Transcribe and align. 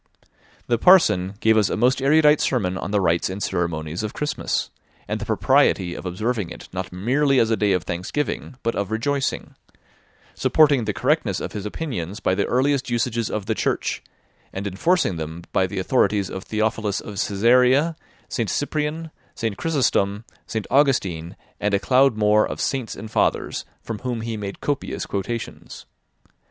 The 0.65 0.79
parson 0.79 1.35
gave 1.41 1.57
us 1.57 1.69
a 1.69 1.77
most 1.77 2.01
erudite 2.01 2.41
sermon 2.41 2.75
on 2.75 2.89
the 2.89 2.99
rites 2.99 3.29
and 3.29 3.39
ceremonies 3.43 4.01
of 4.01 4.15
Christmas, 4.15 4.71
and 5.07 5.21
the 5.21 5.27
propriety 5.27 5.93
of 5.93 6.07
observing 6.07 6.49
it 6.49 6.67
not 6.73 6.91
merely 6.91 7.39
as 7.39 7.51
a 7.51 7.55
day 7.55 7.71
of 7.73 7.83
thanksgiving, 7.83 8.55
but 8.63 8.73
of 8.73 8.89
rejoicing; 8.89 9.53
supporting 10.33 10.85
the 10.85 10.93
correctness 10.95 11.39
of 11.39 11.51
his 11.51 11.67
opinions 11.67 12.19
by 12.19 12.33
the 12.33 12.47
earliest 12.47 12.89
usages 12.89 13.29
of 13.29 13.45
the 13.45 13.53
Church, 13.53 14.01
and 14.51 14.65
enforcing 14.65 15.17
them 15.17 15.43
by 15.53 15.67
the 15.67 15.77
authorities 15.77 16.31
of 16.31 16.45
Theophilus 16.45 16.99
of 16.99 17.19
Cesarea, 17.21 17.95
St. 18.27 18.49
Cyprian, 18.49 19.11
St. 19.35 19.55
Chrysostom, 19.55 20.25
St. 20.47 20.65
Augustine, 20.71 21.35
and 21.59 21.75
a 21.75 21.79
cloud 21.79 22.17
more 22.17 22.43
of 22.47 22.59
Saints 22.59 22.95
and 22.95 23.11
Fathers, 23.11 23.65
from 23.83 23.99
whom 23.99 24.21
he 24.21 24.35
made 24.35 24.61
copious 24.61 25.05
quotations. 25.05 25.85